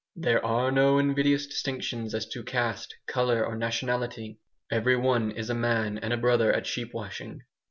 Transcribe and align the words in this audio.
There 0.15 0.43
are 0.43 0.71
no 0.71 0.97
invidious 0.97 1.45
distinctions 1.45 2.15
as 2.15 2.25
to 2.29 2.43
caste, 2.43 2.95
colour, 3.07 3.45
or 3.45 3.55
nationality. 3.55 4.39
Every 4.71 4.97
one 4.97 5.29
is 5.29 5.51
a 5.51 5.53
man 5.53 5.99
and 5.99 6.11
a 6.11 6.17
brother 6.17 6.51
at 6.51 6.65
sheep 6.65 6.91
washing. 6.91 7.41